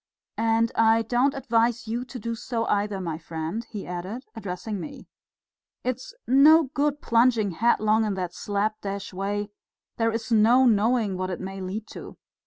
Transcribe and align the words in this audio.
"And 0.39 0.71
I 0.73 1.03
don't 1.03 1.35
advise 1.35 1.87
you 1.87 2.03
to 2.05 2.17
do 2.17 2.33
so 2.33 2.65
either, 2.65 2.99
my 2.99 3.19
friend," 3.19 3.63
he 3.69 3.85
added, 3.85 4.25
addressing 4.35 4.79
me. 4.79 5.05
"It's 5.83 6.15
no 6.25 6.71
good 6.73 7.03
plunging 7.03 7.51
headlong 7.51 8.03
in 8.03 8.15
that 8.15 8.33
slap 8.33 8.81
dash 8.81 9.13
way; 9.13 9.51
there's 9.97 10.31
no 10.31 10.65
knowing 10.65 11.17
what 11.17 11.29
it 11.29 11.39
may 11.39 11.61
lead 11.61 11.85
to. 11.89 12.17